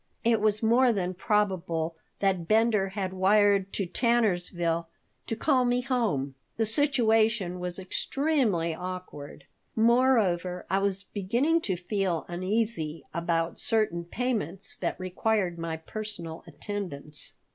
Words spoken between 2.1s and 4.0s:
that Bender had wired to